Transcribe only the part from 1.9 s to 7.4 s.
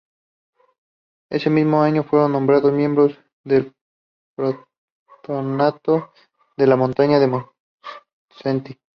fue nombrado Miembro del Patronato de la Montaña del